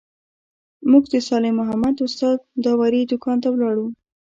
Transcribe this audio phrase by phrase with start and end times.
[0.91, 3.87] موږ د صالح محمد استاد داوري دوکان ته ولاړو.